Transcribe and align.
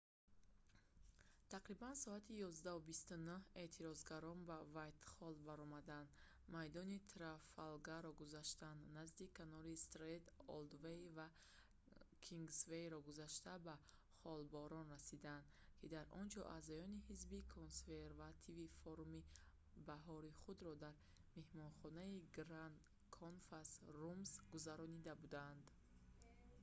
тақрибан 1.53 1.93
соати 2.03 2.31
11:29 2.45 3.61
эътирозгарон 3.63 4.39
ба 4.49 4.57
вайтхолл 4.75 5.35
баромаданд 5.49 6.09
майдони 6.55 6.99
трафалгаро 7.11 8.11
гузаштанд 8.21 8.81
назди 8.97 9.25
канори 9.37 9.75
стренд 9.85 10.25
олдвей 10.57 11.01
ва 11.17 11.27
кингсвейро 12.25 12.99
гузашта 13.07 13.53
ба 13.67 13.75
холборн 14.19 14.87
расиданд 14.95 15.45
ки 15.79 15.85
дар 15.95 16.05
онҷо 16.21 16.41
аъзоёни 16.55 16.99
ҳизби 17.09 17.39
консервативӣ 17.55 18.65
форуми 18.79 19.21
баҳории 19.89 20.37
худро 20.43 20.73
дар 20.83 20.95
меҳмонхонаи 21.37 22.23
гранд 22.37 22.77
конфас 23.19 23.69
румс 23.95 24.31
гузаронида 24.53 25.13
буданд 25.21 25.65